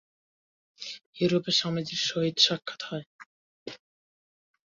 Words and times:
ইউরোপে 1.17 1.51
স্বামীজীর 1.57 2.01
সহিত 2.07 2.37
সাক্ষাৎ 2.39 2.81
হয়। 2.89 3.05